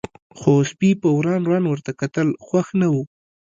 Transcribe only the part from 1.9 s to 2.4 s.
کتل،